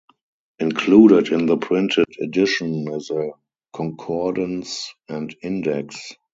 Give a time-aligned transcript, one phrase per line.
[0.57, 3.33] Included in the printed edition is a
[3.71, 6.15] concordance and index.